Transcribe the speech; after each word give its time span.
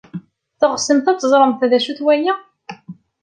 Teɣsemt 0.59 1.09
ad 1.11 1.17
teẓremt 1.19 1.61
d 1.71 1.71
acu-t 1.77 1.99
waya? 2.05 2.35